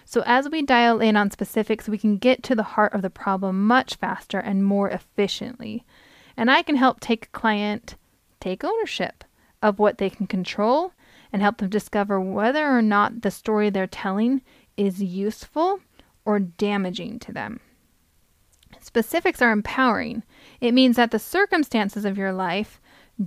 So, 0.06 0.24
as 0.26 0.50
we 0.50 0.62
dial 0.62 1.00
in 1.02 1.16
on 1.16 1.32
specifics, 1.32 1.88
we 1.90 1.98
can 1.98 2.18
get 2.18 2.44
to 2.44 2.56
the 2.56 2.64
heart 2.64 2.94
of 2.94 3.02
the 3.02 3.10
problem 3.10 3.66
much 3.66 3.96
faster 3.96 4.40
and 4.40 4.66
more 4.66 4.90
efficiently. 4.90 5.84
And 6.38 6.52
I 6.52 6.62
can 6.62 6.76
help 6.76 7.00
take 7.00 7.26
a 7.26 7.30
client 7.30 7.96
take 8.40 8.64
ownership 8.64 9.24
of 9.62 9.80
what 9.80 10.00
they 10.00 10.10
can 10.10 10.28
control 10.28 10.94
and 11.32 11.42
help 11.42 11.58
them 11.58 11.70
discover 11.70 12.20
whether 12.20 12.68
or 12.68 12.82
not 12.82 13.22
the 13.22 13.32
story 13.32 13.70
they're 13.70 13.88
telling 13.88 14.42
is 14.78 15.01
useful 15.01 15.80
or 16.25 16.40
damaging 16.40 17.20
to 17.20 17.32
them. 17.32 17.60
Specifics 18.80 19.42
are 19.42 19.51
empowering. 19.51 20.24
It 20.60 20.74
means 20.74 20.96
that 20.96 21.12
the 21.12 21.20
circumstances 21.20 22.06
of 22.06 22.18
your 22.18 22.34
life 22.34 22.82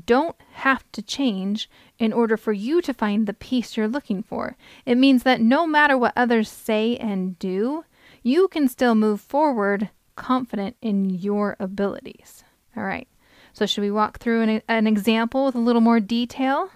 don't 0.07 0.37
have 0.53 0.91
to 0.93 1.03
change 1.03 1.71
in 1.99 2.13
order 2.13 2.37
for 2.37 2.53
you 2.53 2.81
to 2.83 2.93
find 2.93 3.27
the 3.27 3.33
peace 3.33 3.77
you're 3.77 3.89
looking 3.89 4.23
for. 4.23 4.57
It 4.85 4.97
means 4.97 5.23
that 5.23 5.41
no 5.41 5.67
matter 5.67 5.97
what 5.97 6.13
others 6.17 6.49
say 6.49 6.97
and 6.97 7.39
do, 7.39 7.85
you 8.23 8.49
can 8.49 8.69
still 8.69 8.95
move 8.95 9.21
forward 9.21 9.91
confident 10.17 10.77
in 10.81 11.11
your 11.11 11.57
abilities. 11.61 12.45
All 12.77 12.85
right. 12.85 13.09
So, 13.53 13.67
should 13.67 13.83
we 13.83 13.91
walk 13.91 14.19
through 14.19 14.43
an, 14.43 14.63
an 14.69 14.87
example 14.87 15.45
with 15.45 15.55
a 15.55 15.61
little 15.61 15.81
more 15.81 16.01
detail? 16.01 16.71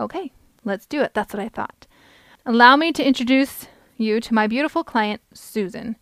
Okay, 0.00 0.32
let's 0.64 0.86
do 0.86 1.00
it. 1.02 1.14
That's 1.14 1.32
what 1.32 1.42
I 1.42 1.48
thought. 1.48 1.86
Allow 2.46 2.76
me 2.76 2.92
to 2.92 3.06
introduce 3.06 3.68
you 3.96 4.20
to 4.20 4.34
my 4.34 4.46
beautiful 4.46 4.84
client, 4.84 5.22
Susan. 5.32 5.96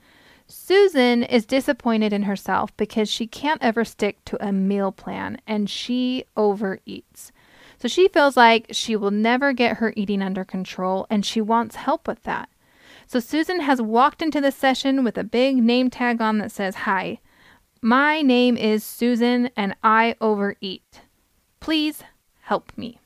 Susan 0.49 1.22
is 1.22 1.46
disappointed 1.46 2.12
in 2.12 2.25
herself 2.25 2.76
because 2.76 3.08
she 3.08 3.28
can't 3.28 3.62
ever 3.62 3.84
stick 3.84 4.25
to 4.25 4.44
a 4.44 4.50
meal 4.50 4.90
plan 4.90 5.40
and 5.46 5.70
she 5.70 6.25
overeats. 6.37 7.30
So 7.78 7.87
she 7.87 8.08
feels 8.08 8.37
like 8.37 8.66
she 8.72 8.96
will 8.96 9.12
never 9.12 9.52
get 9.52 9.76
her 9.76 9.92
eating 9.96 10.20
under 10.20 10.44
control 10.44 11.06
and 11.08 11.25
she 11.25 11.40
wants 11.40 11.76
help 11.76 12.08
with 12.08 12.25
that. 12.25 12.49
So 13.06 13.20
Susan 13.20 13.61
has 13.61 13.80
walked 13.80 14.20
into 14.20 14.40
the 14.40 14.52
session 14.52 15.04
with 15.04 15.16
a 15.16 15.25
big 15.25 15.56
name 15.56 15.90
tag 15.90 16.20
on 16.20 16.38
that 16.38 16.50
says, 16.50 16.75
Hi, 16.75 17.20
my 17.80 18.20
name 18.20 18.56
is 18.56 18.82
Susan 18.82 19.49
and 19.56 19.76
I 19.82 20.16
overeat. 20.20 21.02
Please 21.61 22.02
help 22.40 22.72
me. 22.76 23.01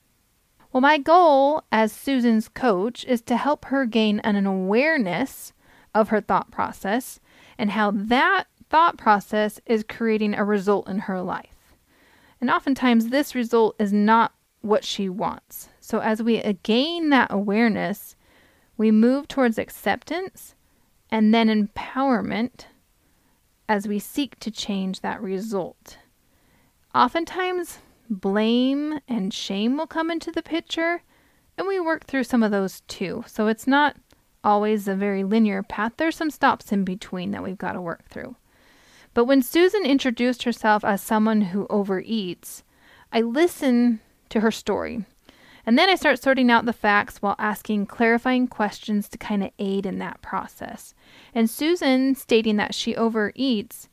Well, 0.77 0.83
my 0.83 0.99
goal 0.99 1.63
as 1.73 1.91
Susan's 1.91 2.51
coach 2.51 3.03
is 3.07 3.23
to 3.23 3.39
help 3.39 3.65
her 3.65 3.87
gain 3.87 4.21
an 4.21 4.45
awareness 4.45 5.55
of 5.95 6.11
her 6.11 6.21
thought 6.21 6.51
process 6.51 7.19
and 7.57 7.71
how 7.71 7.93
that 7.93 8.45
thought 8.69 8.99
process 8.99 9.59
is 9.65 9.87
creating 9.89 10.35
a 10.35 10.45
result 10.45 10.87
in 10.87 10.99
her 10.99 11.23
life. 11.23 11.73
And 12.43 12.51
oftentimes, 12.51 13.09
this 13.09 13.35
result 13.35 13.75
is 13.79 13.91
not 13.91 14.35
what 14.61 14.85
she 14.85 15.09
wants. 15.09 15.71
So, 15.81 16.01
as 16.01 16.23
we 16.23 16.43
gain 16.63 17.09
that 17.09 17.33
awareness, 17.33 18.15
we 18.77 18.91
move 18.91 19.29
towards 19.29 19.57
acceptance 19.57 20.55
and 21.11 21.33
then 21.33 21.49
empowerment 21.49 22.67
as 23.67 23.89
we 23.89 23.99
seek 23.99 24.39
to 24.41 24.51
change 24.51 25.01
that 25.01 25.23
result. 25.23 25.97
Oftentimes, 26.95 27.79
blame 28.09 29.01
and 29.09 29.33
shame 29.33 29.77
will 29.77 29.87
come 29.87 30.11
into 30.11 30.31
the 30.31 30.43
picture, 30.43 31.03
and 31.57 31.67
we 31.67 31.81
work 31.81 32.05
through 32.05 32.25
some 32.25 32.43
of 32.43 32.51
those 32.51 32.83
too. 32.83 33.25
So 33.27 33.47
it's 33.49 33.67
not 33.67 33.97
always 34.45 34.87
a 34.87 34.95
very 34.95 35.25
linear 35.25 35.63
path. 35.63 35.93
There's 35.97 36.17
some 36.17 36.31
stops 36.31 36.73
in 36.73 36.85
between 36.85 37.31
that 37.33 37.43
we've 37.43 37.59
got 37.59 37.73
to 37.73 37.81
work 37.81 38.05
through. 38.09 38.37
But 39.15 39.25
when 39.25 39.43
Susan 39.43 39.85
introduced 39.85 40.43
herself 40.43 40.85
as 40.85 41.01
someone 41.01 41.41
who 41.41 41.67
overeats, 41.69 42.63
I 43.13 43.23
listen 43.23 44.01
to 44.29 44.41
her 44.41 44.51
story 44.51 45.05
and 45.67 45.77
then 45.77 45.91
I 45.91 45.97
start 45.97 46.23
sorting 46.23 46.49
out 46.49 46.65
the 46.65 46.73
facts 46.73 47.21
while 47.21 47.35
asking 47.41 47.87
clarifying 47.87 48.47
questions 48.47 49.09
to 49.09 49.19
kind 49.19 49.43
of 49.43 49.51
aid 49.59 49.85
in 49.85 49.99
that 49.99 50.23
process. 50.23 50.95
And 51.35 51.51
Susan 51.51 52.15
stating 52.15 52.57
that 52.57 52.73
she 52.73 52.95
overeats, 52.95 53.89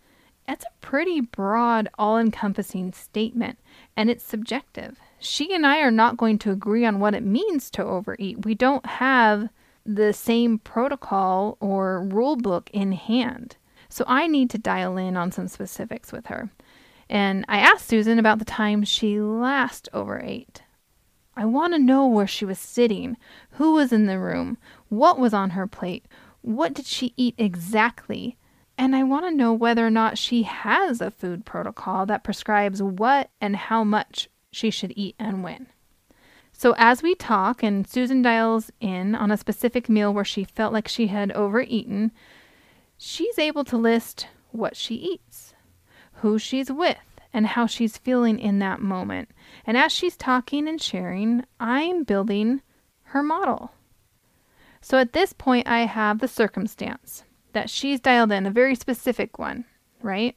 that's 0.47 0.65
a 0.65 0.85
pretty 0.85 1.21
broad, 1.21 1.89
all 1.97 2.17
encompassing 2.17 2.93
statement, 2.93 3.59
and 3.95 4.09
it's 4.09 4.23
subjective. 4.23 4.99
She 5.19 5.53
and 5.53 5.65
I 5.65 5.79
are 5.79 5.91
not 5.91 6.17
going 6.17 6.37
to 6.39 6.51
agree 6.51 6.85
on 6.85 6.99
what 6.99 7.15
it 7.15 7.23
means 7.23 7.69
to 7.71 7.83
overeat. 7.83 8.45
We 8.45 8.55
don't 8.55 8.85
have 8.85 9.49
the 9.85 10.13
same 10.13 10.59
protocol 10.59 11.57
or 11.59 12.03
rule 12.03 12.35
book 12.35 12.69
in 12.73 12.91
hand. 12.91 13.57
So 13.89 14.03
I 14.07 14.27
need 14.27 14.49
to 14.51 14.57
dial 14.57 14.97
in 14.97 15.15
on 15.15 15.31
some 15.31 15.47
specifics 15.47 16.11
with 16.11 16.27
her. 16.27 16.49
And 17.09 17.45
I 17.47 17.59
asked 17.59 17.87
Susan 17.87 18.17
about 18.17 18.39
the 18.39 18.45
time 18.45 18.83
she 18.83 19.19
last 19.19 19.87
overate. 19.93 20.63
I 21.35 21.45
want 21.45 21.73
to 21.73 21.79
know 21.79 22.07
where 22.07 22.27
she 22.27 22.45
was 22.45 22.59
sitting, 22.59 23.17
who 23.51 23.73
was 23.73 23.91
in 23.91 24.05
the 24.05 24.19
room, 24.19 24.57
what 24.89 25.19
was 25.19 25.33
on 25.33 25.51
her 25.51 25.67
plate, 25.67 26.05
what 26.41 26.73
did 26.73 26.85
she 26.85 27.13
eat 27.17 27.35
exactly, 27.37 28.37
and 28.83 28.97
I 28.97 29.03
want 29.03 29.25
to 29.25 29.31
know 29.31 29.53
whether 29.53 29.87
or 29.87 29.89
not 29.89 30.17
she 30.17 30.43
has 30.43 30.99
a 30.99 31.09
food 31.09 31.45
protocol 31.45 32.05
that 32.07 32.25
prescribes 32.25 32.83
what 32.83 33.29
and 33.39 33.55
how 33.55 33.85
much 33.85 34.27
she 34.51 34.69
should 34.69 34.91
eat 34.97 35.15
and 35.17 35.41
when. 35.41 35.67
So, 36.51 36.75
as 36.77 37.01
we 37.01 37.15
talk 37.15 37.63
and 37.63 37.87
Susan 37.87 38.21
dials 38.21 38.73
in 38.81 39.15
on 39.15 39.31
a 39.31 39.37
specific 39.37 39.87
meal 39.87 40.13
where 40.13 40.25
she 40.25 40.43
felt 40.43 40.73
like 40.73 40.89
she 40.89 41.07
had 41.07 41.31
overeaten, 41.31 42.11
she's 42.97 43.39
able 43.39 43.63
to 43.63 43.77
list 43.77 44.27
what 44.51 44.75
she 44.75 44.95
eats, 44.95 45.53
who 46.15 46.37
she's 46.37 46.69
with, 46.69 47.21
and 47.31 47.47
how 47.47 47.65
she's 47.65 47.97
feeling 47.97 48.37
in 48.37 48.59
that 48.59 48.81
moment. 48.81 49.29
And 49.65 49.77
as 49.77 49.93
she's 49.93 50.17
talking 50.17 50.67
and 50.67 50.81
sharing, 50.81 51.45
I'm 51.57 52.03
building 52.03 52.61
her 53.03 53.23
model. 53.23 53.71
So 54.81 54.97
at 54.97 55.13
this 55.13 55.31
point, 55.31 55.69
I 55.69 55.85
have 55.85 56.19
the 56.19 56.27
circumstance 56.27 57.23
that 57.53 57.69
she's 57.69 57.99
dialed 57.99 58.31
in, 58.31 58.45
a 58.45 58.51
very 58.51 58.75
specific 58.75 59.39
one, 59.39 59.65
right? 60.01 60.35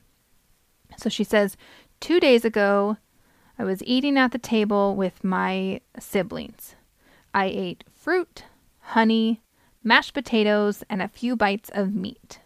So 0.96 1.08
she 1.08 1.24
says, 1.24 1.56
Two 2.00 2.20
days 2.20 2.44
ago, 2.44 2.98
I 3.58 3.64
was 3.64 3.82
eating 3.84 4.18
at 4.18 4.32
the 4.32 4.38
table 4.38 4.94
with 4.94 5.24
my 5.24 5.80
siblings. 5.98 6.76
I 7.32 7.46
ate 7.46 7.84
fruit, 7.92 8.44
honey, 8.80 9.42
mashed 9.82 10.14
potatoes, 10.14 10.84
and 10.90 11.00
a 11.00 11.08
few 11.08 11.36
bites 11.36 11.70
of 11.72 11.94
meat. 11.94 12.40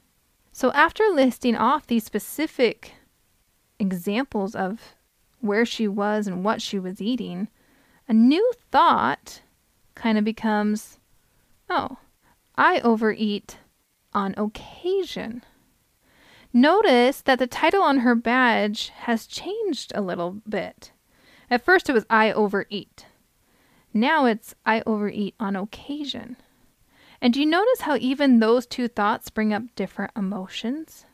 So 0.53 0.73
after 0.73 1.05
listing 1.12 1.57
off 1.57 1.87
these 1.87 2.05
specific 2.05 2.93
examples 3.79 4.55
of 4.55 4.95
where 5.41 5.65
she 5.65 5.89
was 5.89 6.27
and 6.27 6.45
what 6.45 6.61
she 6.61 6.79
was 6.79 7.00
eating, 7.00 7.49
a 8.09 8.12
new 8.12 8.53
thought 8.71 9.43
kind 9.95 10.19
of 10.19 10.25
becomes 10.25 10.99
oh, 11.69 11.99
I 12.57 12.81
overeat 12.81 13.59
on 14.12 14.35
occasion. 14.37 15.45
Notice 16.52 17.23
that 17.23 17.38
the 17.38 17.47
title 17.47 17.83
on 17.83 17.99
her 17.99 18.14
badge 18.14 18.88
has 18.88 19.26
changed 19.26 19.93
a 19.95 20.00
little 20.00 20.38
bit. 20.49 20.93
At 21.50 21.64
first 21.64 21.88
it 21.88 21.93
was 21.93 22.07
I 22.11 22.33
overeat. 22.33 23.07
Now 23.93 24.25
it's 24.25 24.55
I 24.64 24.83
overeat 24.87 25.35
on 25.38 25.57
occasion. 25.57 26.37
And 27.21 27.35
do 27.35 27.40
you 27.40 27.47
notice 27.47 27.83
how 27.83 27.97
even 27.97 28.38
those 28.40 28.67
two 28.67 28.88
thoughts 28.88 29.31
bring 29.31 29.52
up 29.52 29.62
different 29.75 30.12
emotions? 30.17 31.07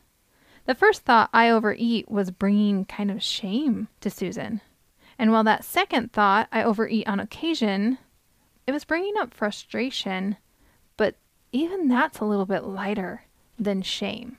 The 0.67 0.75
first 0.75 1.03
thought, 1.03 1.31
I 1.33 1.49
overeat, 1.51 2.11
was 2.11 2.31
bringing 2.31 2.85
kind 2.85 3.11
of 3.11 3.23
shame 3.23 3.89
to 4.01 4.11
Susan. 4.11 4.61
And 5.19 5.33
while 5.33 5.45
that 5.45 5.65
second 5.65 6.13
thought, 6.13 6.49
I 6.53 6.63
overeat 6.63 7.09
on 7.09 7.21
occasion, 7.21 7.99
it 8.67 8.73
was 8.73 8.85
bringing 8.85 9.15
up 9.17 9.33
frustration, 9.33 10.37
even 11.53 11.89
that's 11.89 12.19
a 12.19 12.25
little 12.25 12.47
bit 12.47 12.65
lighter 12.65 13.25
than 13.59 13.83
shame. 13.83 14.39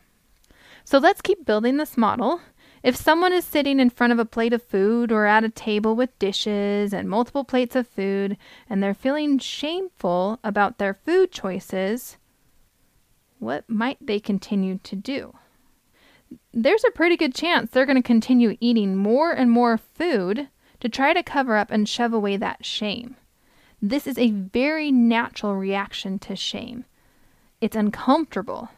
So 0.84 0.98
let's 0.98 1.22
keep 1.22 1.46
building 1.46 1.78
this 1.78 1.98
model. 1.98 2.42
If 2.84 2.96
someone 2.96 3.34
is 3.34 3.44
sitting 3.44 3.80
in 3.80 3.90
front 3.90 4.14
of 4.14 4.20
a 4.20 4.26
plate 4.26 4.54
of 4.54 4.64
food 4.64 5.12
or 5.12 5.26
at 5.26 5.44
a 5.44 5.50
table 5.50 5.96
with 5.96 6.18
dishes 6.20 6.94
and 6.94 7.10
multiple 7.10 7.44
plates 7.44 7.76
of 7.76 7.88
food 7.88 8.38
and 8.70 8.82
they're 8.82 8.94
feeling 8.94 9.40
shameful 9.40 10.40
about 10.44 10.78
their 10.78 10.94
food 10.94 11.32
choices, 11.32 12.18
what 13.40 13.70
might 13.70 13.98
they 14.00 14.20
continue 14.20 14.80
to 14.84 14.96
do? 14.96 15.34
there's 16.54 16.84
a 16.84 16.92
pretty 16.92 17.16
good 17.16 17.34
chance 17.34 17.72
they're 17.72 17.86
going 17.86 18.02
to 18.02 18.02
continue 18.02 18.58
eating 18.60 18.96
more 18.96 19.32
and 19.32 19.52
more 19.52 19.78
food 19.78 20.50
to 20.80 20.90
try 20.90 21.14
to 21.14 21.24
cover 21.24 21.56
up 21.56 21.72
and 21.72 21.88
shove 21.88 22.14
away 22.14 22.38
that 22.38 22.66
shame. 22.66 23.16
This 23.82 24.08
is 24.08 24.18
a 24.18 24.32
very 24.32 24.92
natural 24.92 25.56
reaction 25.56 26.20
to 26.20 26.36
shame. 26.36 26.86
It's 27.60 27.76
uncomfortable. 27.76 28.70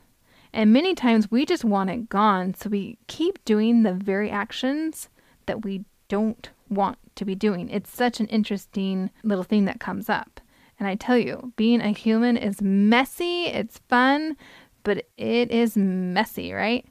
And 0.54 0.74
many 0.74 0.96
times 0.96 1.30
we 1.30 1.46
just 1.46 1.64
want 1.64 1.90
it 1.90 2.10
gone, 2.10 2.54
so 2.54 2.70
we 2.70 2.98
keep 3.08 3.44
doing 3.46 3.84
the 3.84 3.94
very 3.94 4.30
actions 4.30 5.10
that 5.46 5.64
we 5.64 5.86
don't 6.08 6.50
want 6.70 6.98
to 7.16 7.26
be 7.26 7.36
doing. 7.36 7.70
It's 7.70 7.94
such 7.94 8.20
an 8.20 8.28
interesting 8.28 9.12
little 9.24 9.44
thing 9.44 9.66
that 9.66 9.80
comes 9.80 10.10
up. 10.10 10.40
And 10.80 10.88
I 10.88 10.96
tell 10.96 11.18
you, 11.18 11.52
being 11.56 11.82
a 11.82 11.90
human 11.90 12.38
is 12.38 12.62
messy, 12.62 13.46
it's 13.46 13.80
fun, 13.90 14.38
but 14.84 15.06
it 15.18 15.52
is 15.52 15.76
messy, 15.76 16.54
right? 16.54 16.86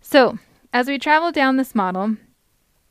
So, 0.00 0.38
as 0.72 0.88
we 0.88 0.98
travel 0.98 1.30
down 1.30 1.56
this 1.56 1.74
model, 1.74 2.16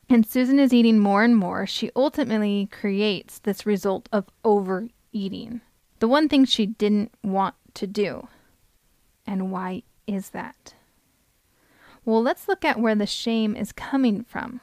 and 0.08 0.26
Susan 0.26 0.58
is 0.58 0.72
eating 0.72 0.98
more 0.98 1.22
and 1.22 1.36
more, 1.36 1.66
she 1.66 1.90
ultimately 1.94 2.68
creates 2.72 3.38
this 3.40 3.66
result 3.66 4.08
of 4.12 4.26
overeating. 4.44 5.60
The 5.98 6.08
one 6.08 6.28
thing 6.28 6.44
she 6.44 6.66
didn't 6.66 7.12
want 7.22 7.54
to 7.74 7.86
do. 7.86 8.28
And 9.26 9.50
why 9.50 9.82
is 10.06 10.30
that? 10.30 10.74
Well, 12.04 12.22
let's 12.22 12.48
look 12.48 12.64
at 12.64 12.80
where 12.80 12.94
the 12.94 13.06
shame 13.06 13.54
is 13.54 13.72
coming 13.72 14.24
from. 14.24 14.60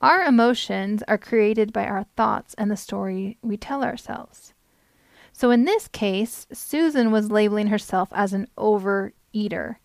Our 0.00 0.22
emotions 0.22 1.02
are 1.06 1.18
created 1.18 1.72
by 1.72 1.86
our 1.86 2.06
thoughts 2.16 2.54
and 2.58 2.70
the 2.70 2.76
story 2.76 3.38
we 3.42 3.56
tell 3.56 3.84
ourselves. 3.84 4.52
So 5.32 5.50
in 5.50 5.64
this 5.64 5.88
case, 5.88 6.46
Susan 6.52 7.12
was 7.12 7.30
labeling 7.30 7.68
herself 7.68 8.08
as 8.12 8.32
an 8.32 8.48
overeater 8.58 9.76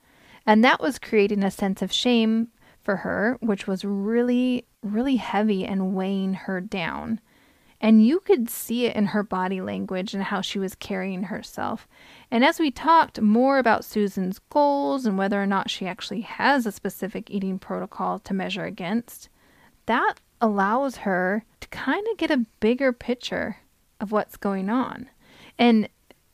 and 0.48 0.64
that 0.64 0.80
was 0.80 0.98
creating 0.98 1.44
a 1.44 1.52
sense 1.52 1.82
of 1.82 1.92
shame 1.92 2.48
for 2.82 2.96
her, 2.98 3.38
which 3.42 3.68
was 3.68 3.84
really, 3.84 4.66
really 4.82 5.18
heavy 5.18 5.66
and 5.66 5.94
weighing 5.94 6.34
her 6.34 6.62
down. 6.62 7.20
And 7.80 8.06
you 8.06 8.20
could 8.20 8.50
see 8.50 8.86
it 8.86 8.96
in 8.96 9.08
her 9.08 9.22
body 9.22 9.62
language 9.62 10.14
and 10.14 10.24
how 10.24 10.42
she 10.42 10.58
was 10.58 10.74
carrying 10.74 11.24
herself. 11.24 11.88
And 12.32 12.44
as 12.44 12.60
we 12.60 12.72
talked 12.72 13.22
more 13.22 13.60
about 13.60 13.86
Susan's 13.86 14.40
goals 14.50 15.06
and 15.06 15.18
whether 15.18 15.42
or 15.42 15.46
not 15.46 15.70
she 15.70 15.86
actually 15.86 16.22
has 16.22 16.66
a 16.66 16.72
specific 16.72 17.30
eating 17.30 17.60
protocol 17.60 18.18
to 18.20 18.34
measure 18.34 18.66
against, 18.66 19.30
that 19.86 20.16
allows 20.42 20.98
her 20.98 21.44
to 21.62 21.68
kind 21.70 22.06
of 22.12 22.18
get 22.18 22.32
a 22.32 22.46
bigger 22.60 22.92
picture 22.92 23.58
of 24.00 24.12
what's 24.12 24.38
going 24.38 24.70
on. 24.70 25.10
And 25.60 25.88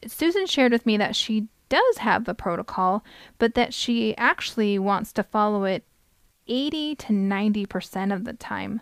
Susan 0.08 0.46
shared 0.46 0.72
with 0.72 0.86
me 0.86 0.98
that 0.98 1.16
she 1.16 1.48
does 1.70 1.98
have 1.98 2.28
a 2.28 2.34
protocol, 2.34 3.04
but 3.38 3.56
that 3.56 3.74
she 3.74 4.16
actually 4.18 4.78
wants 4.80 5.12
to 5.14 5.24
follow 5.24 5.64
it 5.66 5.86
80 6.48 6.96
to 6.96 7.08
90% 7.08 8.14
of 8.14 8.26
the 8.26 8.34
time 8.34 8.82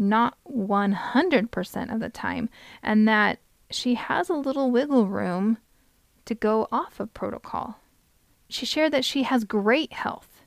not 0.00 0.36
100% 0.50 1.94
of 1.94 2.00
the 2.00 2.08
time, 2.08 2.48
and 2.82 3.06
that 3.06 3.38
she 3.70 3.94
has 3.94 4.28
a 4.28 4.34
little 4.34 4.70
wiggle 4.70 5.06
room 5.06 5.58
to 6.24 6.34
go 6.34 6.66
off 6.72 6.98
of 6.98 7.14
protocol. 7.14 7.78
She 8.48 8.66
shared 8.66 8.92
that 8.92 9.04
she 9.04 9.22
has 9.22 9.44
great 9.44 9.92
health 9.92 10.42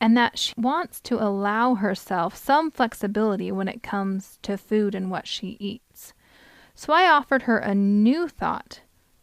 and 0.00 0.16
that 0.16 0.38
she 0.38 0.54
wants 0.56 1.00
to 1.00 1.22
allow 1.22 1.74
herself 1.74 2.36
some 2.36 2.70
flexibility 2.70 3.50
when 3.50 3.66
it 3.66 3.82
comes 3.82 4.38
to 4.42 4.56
food 4.56 4.94
and 4.94 5.10
what 5.10 5.26
she 5.26 5.56
eats. 5.58 6.12
So 6.74 6.92
I 6.92 7.08
offered 7.10 7.42
her 7.42 7.58
a 7.58 7.74
new 7.74 8.28
thought, 8.28 8.82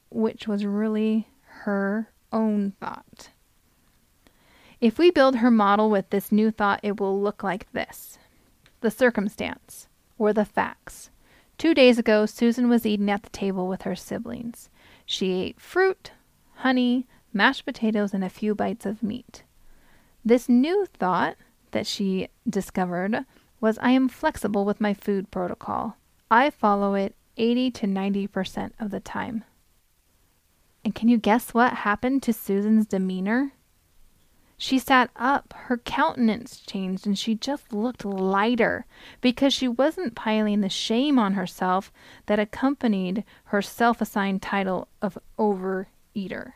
which 0.09 0.47
was 0.47 0.65
really 0.65 1.29
her 1.63 2.09
own 2.33 2.73
thought. 2.81 3.29
If 4.81 4.99
we 4.99 5.09
build 5.11 5.37
her 5.37 5.49
model 5.49 5.89
with 5.89 6.09
this 6.09 6.31
new 6.31 6.51
thought, 6.51 6.81
it 6.83 6.99
will 6.99 7.21
look 7.21 7.43
like 7.43 7.71
this 7.71 8.19
the 8.81 8.91
circumstance, 8.91 9.87
or 10.17 10.33
the 10.33 10.45
facts. 10.45 11.09
Two 11.57 11.73
days 11.73 11.97
ago, 11.97 12.25
Susan 12.25 12.69
was 12.69 12.85
eating 12.85 13.09
at 13.09 13.23
the 13.23 13.29
table 13.29 13.67
with 13.67 13.83
her 13.83 13.95
siblings. 13.95 14.69
She 15.05 15.31
ate 15.33 15.59
fruit, 15.59 16.11
honey, 16.55 17.07
mashed 17.33 17.65
potatoes, 17.65 18.13
and 18.13 18.23
a 18.23 18.29
few 18.29 18.53
bites 18.53 18.85
of 18.85 19.03
meat. 19.03 19.43
This 20.23 20.49
new 20.49 20.85
thought 20.85 21.35
that 21.71 21.87
she 21.87 22.29
discovered 22.49 23.25
was 23.61 23.77
I 23.79 23.91
am 23.91 24.09
flexible 24.09 24.65
with 24.65 24.81
my 24.81 24.93
food 24.93 25.31
protocol. 25.31 25.97
I 26.29 26.49
follow 26.49 26.93
it 26.95 27.15
80 27.37 27.71
to 27.71 27.87
90% 27.87 28.71
of 28.79 28.91
the 28.91 28.99
time. 28.99 29.43
And 30.83 30.93
can 30.93 31.09
you 31.09 31.17
guess 31.17 31.53
what 31.53 31.73
happened 31.73 32.21
to 32.23 32.33
Susan's 32.33 32.85
demeanor? 32.85 33.53
She 34.57 34.79
sat 34.79 35.09
up, 35.17 35.53
her 35.65 35.77
countenance 35.77 36.59
changed, 36.61 37.05
and 37.05 37.19
she 37.19 37.35
just 37.35 37.73
looked 37.73 38.05
lighter 38.05 38.85
because 39.19 39.53
she 39.53 39.67
wasn't 39.67 40.15
piling 40.15 40.61
the 40.61 40.69
shame 40.69 41.19
on 41.19 41.33
herself 41.33 41.91
that 42.27 42.39
accompanied 42.39 43.25
her 43.45 43.61
self 43.61 43.99
assigned 44.01 44.41
title 44.41 44.87
of 45.01 45.17
overeater. 45.37 46.53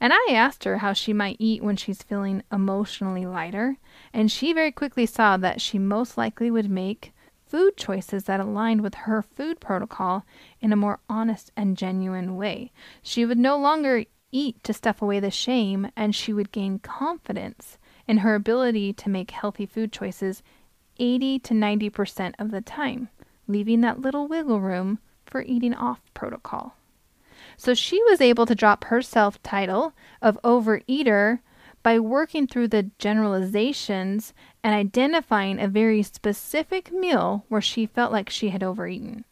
And 0.00 0.12
I 0.12 0.32
asked 0.32 0.64
her 0.64 0.78
how 0.78 0.92
she 0.92 1.12
might 1.12 1.36
eat 1.38 1.62
when 1.62 1.76
she's 1.76 2.02
feeling 2.02 2.42
emotionally 2.50 3.26
lighter, 3.26 3.76
and 4.12 4.30
she 4.30 4.52
very 4.52 4.72
quickly 4.72 5.06
saw 5.06 5.36
that 5.36 5.60
she 5.60 5.78
most 5.78 6.16
likely 6.16 6.50
would 6.50 6.70
make 6.70 7.12
food 7.46 7.76
choices 7.76 8.24
that 8.24 8.40
aligned 8.40 8.80
with 8.80 8.94
her 8.94 9.22
food 9.22 9.60
protocol 9.60 10.24
in 10.60 10.72
a 10.72 10.76
more 10.76 10.98
honest 11.08 11.52
and 11.56 11.76
genuine 11.76 12.36
way. 12.36 12.72
She 13.02 13.24
would 13.24 13.38
no 13.38 13.56
longer 13.56 14.04
eat 14.34 14.62
to 14.64 14.72
stuff 14.72 15.00
away 15.00 15.20
the 15.20 15.30
shame, 15.30 15.88
and 15.96 16.14
she 16.14 16.32
would 16.32 16.52
gain 16.52 16.80
confidence 16.80 17.78
in 18.06 18.18
her 18.18 18.34
ability 18.34 18.92
to 18.92 19.08
make 19.08 19.30
healthy 19.30 19.64
food 19.64 19.92
choices 19.92 20.42
80 20.98 21.38
to 21.38 21.54
90% 21.54 22.34
of 22.38 22.50
the 22.50 22.60
time, 22.60 23.08
leaving 23.46 23.80
that 23.80 24.00
little 24.00 24.26
wiggle 24.26 24.60
room 24.60 24.98
for 25.24 25.42
eating 25.42 25.74
off 25.74 26.00
protocol. 26.12 26.74
So 27.56 27.74
she 27.74 28.02
was 28.04 28.20
able 28.20 28.46
to 28.46 28.54
drop 28.54 28.84
her 28.84 29.02
self 29.02 29.42
title 29.42 29.92
of 30.20 30.38
overeater 30.42 31.38
by 31.82 31.98
working 31.98 32.46
through 32.46 32.68
the 32.68 32.90
generalizations 32.98 34.32
and 34.62 34.74
identifying 34.74 35.60
a 35.60 35.68
very 35.68 36.02
specific 36.02 36.90
meal 36.90 37.44
where 37.48 37.60
she 37.60 37.86
felt 37.86 38.10
like 38.10 38.30
she 38.30 38.48
had 38.48 38.62
overeaten. 38.62 39.24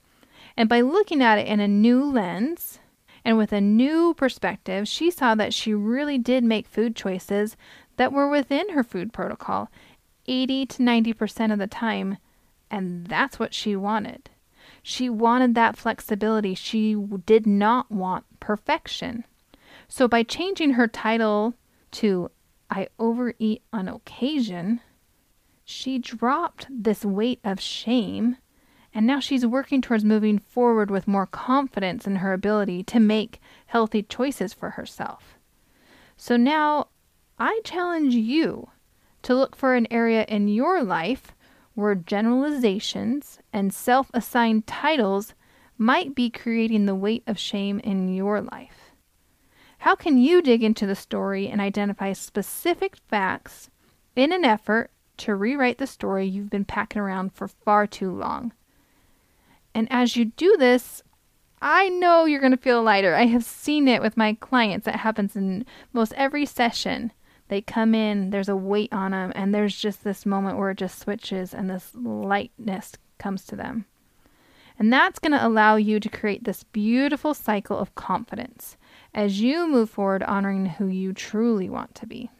And 0.56 0.68
by 0.68 0.82
looking 0.82 1.22
at 1.22 1.38
it 1.38 1.46
in 1.46 1.60
a 1.60 1.66
new 1.66 2.04
lens, 2.04 2.78
and 3.24 3.36
with 3.36 3.52
a 3.52 3.60
new 3.60 4.14
perspective, 4.14 4.88
she 4.88 5.10
saw 5.10 5.34
that 5.34 5.54
she 5.54 5.74
really 5.74 6.18
did 6.18 6.42
make 6.42 6.66
food 6.66 6.96
choices 6.96 7.56
that 7.96 8.12
were 8.12 8.28
within 8.28 8.70
her 8.70 8.82
food 8.82 9.12
protocol 9.12 9.70
80 10.26 10.66
to 10.66 10.82
90% 10.82 11.52
of 11.52 11.58
the 11.58 11.66
time. 11.66 12.18
And 12.70 13.06
that's 13.06 13.38
what 13.38 13.54
she 13.54 13.76
wanted. 13.76 14.30
She 14.82 15.10
wanted 15.10 15.54
that 15.54 15.76
flexibility. 15.76 16.54
She 16.54 16.94
did 16.94 17.46
not 17.46 17.90
want 17.90 18.24
perfection. 18.40 19.24
So 19.88 20.08
by 20.08 20.22
changing 20.22 20.72
her 20.72 20.88
title 20.88 21.54
to 21.92 22.30
I 22.70 22.88
overeat 22.98 23.62
on 23.72 23.88
occasion, 23.88 24.80
she 25.64 25.98
dropped 25.98 26.66
this 26.70 27.04
weight 27.04 27.40
of 27.44 27.60
shame 27.60 28.36
and 28.94 29.06
now 29.06 29.20
she's 29.20 29.46
working 29.46 29.80
towards 29.80 30.04
moving 30.04 30.38
forward 30.38 30.90
with 30.90 31.08
more 31.08 31.26
confidence 31.26 32.06
in 32.06 32.16
her 32.16 32.32
ability 32.32 32.82
to 32.84 33.00
make 33.00 33.40
healthy 33.66 34.02
choices 34.02 34.52
for 34.52 34.70
herself. 34.70 35.38
So 36.16 36.36
now 36.36 36.88
I 37.38 37.60
challenge 37.64 38.14
you 38.14 38.68
to 39.22 39.34
look 39.34 39.56
for 39.56 39.74
an 39.74 39.86
area 39.90 40.24
in 40.28 40.48
your 40.48 40.82
life 40.82 41.32
where 41.74 41.94
generalizations 41.94 43.38
and 43.52 43.72
self 43.72 44.10
assigned 44.12 44.66
titles 44.66 45.34
might 45.78 46.14
be 46.14 46.28
creating 46.30 46.86
the 46.86 46.94
weight 46.94 47.22
of 47.26 47.38
shame 47.38 47.80
in 47.80 48.12
your 48.12 48.40
life. 48.40 48.92
How 49.78 49.94
can 49.96 50.18
you 50.18 50.42
dig 50.42 50.62
into 50.62 50.86
the 50.86 50.94
story 50.94 51.48
and 51.48 51.60
identify 51.60 52.12
specific 52.12 52.96
facts 53.08 53.68
in 54.14 54.30
an 54.32 54.44
effort 54.44 54.90
to 55.16 55.34
rewrite 55.34 55.78
the 55.78 55.86
story 55.86 56.26
you've 56.26 56.50
been 56.50 56.64
packing 56.64 57.00
around 57.02 57.32
for 57.32 57.48
far 57.48 57.86
too 57.86 58.12
long? 58.12 58.52
And 59.74 59.88
as 59.90 60.16
you 60.16 60.26
do 60.26 60.56
this, 60.58 61.02
I 61.60 61.88
know 61.88 62.24
you're 62.24 62.40
going 62.40 62.52
to 62.52 62.58
feel 62.58 62.82
lighter. 62.82 63.14
I 63.14 63.26
have 63.26 63.44
seen 63.44 63.86
it 63.86 64.02
with 64.02 64.16
my 64.16 64.34
clients. 64.34 64.84
That 64.84 64.96
happens 64.96 65.36
in 65.36 65.64
most 65.92 66.12
every 66.14 66.44
session. 66.44 67.12
They 67.48 67.60
come 67.60 67.94
in, 67.94 68.30
there's 68.30 68.48
a 68.48 68.56
weight 68.56 68.92
on 68.92 69.10
them, 69.10 69.32
and 69.34 69.54
there's 69.54 69.76
just 69.76 70.04
this 70.04 70.24
moment 70.24 70.58
where 70.58 70.70
it 70.70 70.78
just 70.78 70.98
switches 70.98 71.52
and 71.52 71.68
this 71.68 71.90
lightness 71.94 72.92
comes 73.18 73.44
to 73.46 73.56
them. 73.56 73.84
And 74.78 74.92
that's 74.92 75.18
going 75.18 75.32
to 75.32 75.46
allow 75.46 75.76
you 75.76 76.00
to 76.00 76.08
create 76.08 76.44
this 76.44 76.64
beautiful 76.64 77.34
cycle 77.34 77.78
of 77.78 77.94
confidence 77.94 78.76
as 79.14 79.40
you 79.40 79.68
move 79.68 79.90
forward 79.90 80.22
honoring 80.22 80.66
who 80.66 80.86
you 80.86 81.12
truly 81.12 81.68
want 81.68 81.94
to 81.96 82.06
be. 82.06 82.30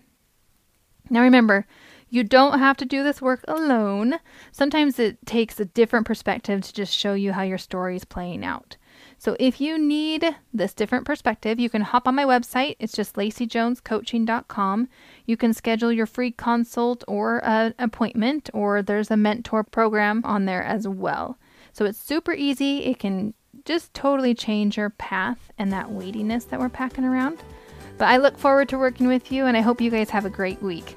Now 1.11 1.21
remember, 1.21 1.67
you 2.13 2.23
don't 2.23 2.59
have 2.59 2.77
to 2.77 2.85
do 2.85 3.03
this 3.03 3.23
work 3.23 3.43
alone. 3.49 4.17
Sometimes 4.53 4.99
it 4.99 5.25
takes 5.25 5.59
a 5.59 5.65
different 5.65 6.07
perspective 6.07 6.61
to 6.61 6.71
just 6.71 6.95
show 6.95 7.15
you 7.15 7.33
how 7.33 7.41
your 7.41 7.57
story 7.57 7.97
is 7.97 8.05
playing 8.05 8.45
out. 8.45 8.77
So 9.17 9.35
if 9.41 9.63
you 9.63 9.79
need 9.79 10.37
this 10.53 10.75
different 10.75 11.07
perspective, 11.07 11.59
you 11.59 11.71
can 11.71 11.81
hop 11.81 12.07
on 12.07 12.15
my 12.15 12.27
website. 12.27 12.77
It's 12.79 12.93
just 12.93 13.15
laceyjonescoaching.com. 13.15 14.89
You 15.25 15.37
can 15.39 15.55
schedule 15.55 15.91
your 15.91 16.05
free 16.05 16.33
consult 16.33 17.03
or 17.09 17.43
an 17.47 17.73
appointment, 17.79 18.51
or 18.53 18.83
there's 18.83 19.11
a 19.11 19.17
mentor 19.17 19.65
program 19.65 20.21
on 20.23 20.45
there 20.45 20.63
as 20.63 20.87
well. 20.87 21.39
So 21.73 21.87
it's 21.87 21.99
super 21.99 22.35
easy. 22.35 22.85
It 22.85 22.99
can 22.99 23.33
just 23.65 23.95
totally 23.95 24.35
change 24.35 24.77
your 24.77 24.91
path 24.91 25.51
and 25.57 25.73
that 25.73 25.91
weightiness 25.91 26.45
that 26.45 26.61
we're 26.61 26.69
packing 26.69 27.05
around. 27.05 27.39
But 27.97 28.09
I 28.09 28.19
look 28.19 28.37
forward 28.37 28.69
to 28.69 28.77
working 28.79 29.09
with 29.09 29.33
you, 29.33 29.47
and 29.47 29.57
I 29.57 29.63
hope 29.63 29.81
you 29.81 29.91
guys 29.91 30.11
have 30.11 30.27
a 30.27 30.31
great 30.31 30.61
week. 30.61 30.97